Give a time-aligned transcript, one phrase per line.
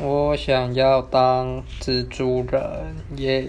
[0.00, 3.48] 我想要当蜘蛛人耶！